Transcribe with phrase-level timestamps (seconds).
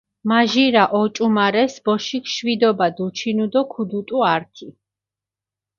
[0.29, 4.67] მაჟირა ოჭუმარეს ბოშიქ შვიდობა დუჩინუ დო ქუდუტუ ართი